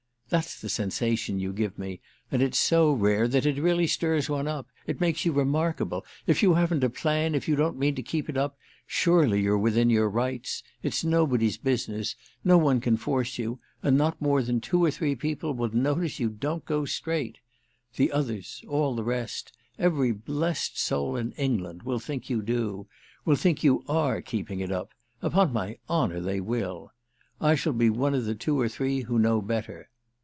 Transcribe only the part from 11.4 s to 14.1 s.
business, no one can force you, and